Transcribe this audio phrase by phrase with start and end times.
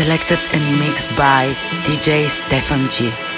[0.00, 1.52] selected and mixed by
[1.84, 3.29] DJ Stefan G.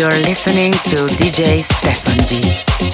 [0.00, 2.89] You're listening to DJ Stefan G.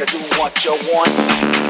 [0.00, 1.69] you do what you want.